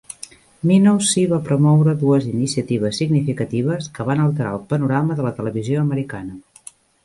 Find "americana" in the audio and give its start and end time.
5.87-6.45